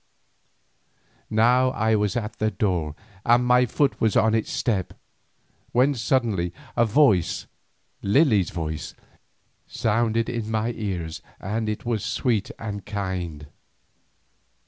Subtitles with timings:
[1.29, 4.95] Now I was at the door and my foot was on its step,
[5.73, 7.45] when suddenly a voice,
[8.01, 8.95] Lily's voice,
[9.67, 13.45] sounded in my ears and it was sweet and kind.